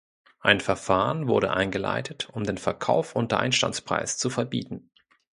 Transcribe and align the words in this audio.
Ein 0.39 0.61
Verfahren 0.61 1.27
wurde 1.27 1.51
eingeleitet, 1.53 2.27
um 2.31 2.43
den 2.43 2.57
Verkauf 2.57 3.15
unter 3.15 3.39
Einstandspreis 3.39 4.17
zu 4.17 4.31
verbieten. 4.31 4.89